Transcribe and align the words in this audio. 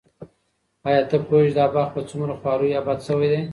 ایا 0.87 1.01
ته 1.09 1.17
پوهېږې 1.27 1.51
چې 1.51 1.55
دا 1.57 1.65
باغ 1.73 1.87
په 1.95 2.01
څومره 2.09 2.33
خواریو 2.39 2.77
اباد 2.79 2.99
شوی 3.07 3.27
دی؟ 3.31 3.41